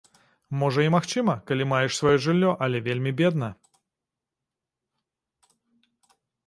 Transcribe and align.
Можа, 0.61 0.85
і 0.87 0.91
магчыма, 0.95 1.35
калі 1.51 1.67
маеш 1.75 1.91
сваё 1.99 2.15
жыллё, 2.25 2.55
але 2.67 2.83
вельмі 2.89 3.15
бедна. 3.23 3.53